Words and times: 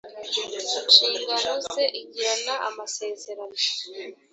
nshingano 0.87 1.53
ze 1.73 1.83
igirana 2.01 2.53
amasezerano 2.69 3.57